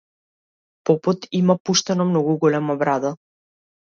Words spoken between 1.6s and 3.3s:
пуштено многу голема брада.